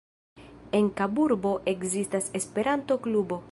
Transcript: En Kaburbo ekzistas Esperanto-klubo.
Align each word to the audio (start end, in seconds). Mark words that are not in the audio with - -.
En 0.79 0.89
Kaburbo 1.01 1.53
ekzistas 1.73 2.33
Esperanto-klubo. 2.41 3.43